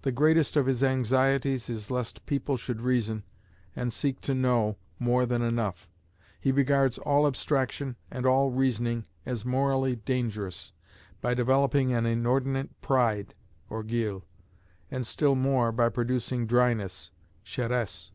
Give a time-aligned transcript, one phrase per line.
[0.00, 3.22] The greatest of his anxieties is lest people should reason,
[3.76, 5.90] and seek to know, more than enough.
[6.40, 10.72] He regards all abstraction and all reasoning as morally dangerous,
[11.20, 13.34] by developing an inordinate pride
[13.68, 14.22] (orgueil),
[14.90, 17.10] and still more, by producing dryness
[17.44, 18.12] (scheresse).